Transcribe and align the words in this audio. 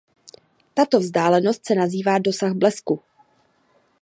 Tato 0.73 0.99
vzdálenost 0.99 1.65
se 1.65 1.75
nazývá 1.75 2.17
dosah 2.19 2.51
blesku. 2.53 2.99